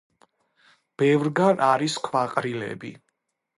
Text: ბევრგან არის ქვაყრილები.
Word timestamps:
ბევრგან 1.01 1.63
არის 1.67 1.99
ქვაყრილები. 2.09 2.95